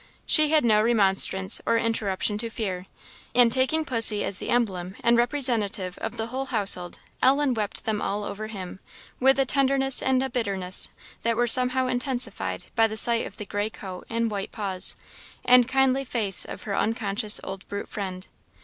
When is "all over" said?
8.01-8.47